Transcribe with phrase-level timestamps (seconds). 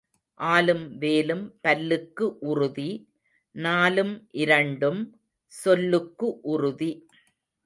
[0.39, 2.87] ஆலும் வேலும் பல்லுக்கு உறுதி
[3.55, 5.01] நாலும் இரண்டும்
[5.53, 6.91] சொல்லுக்கு உறுதி.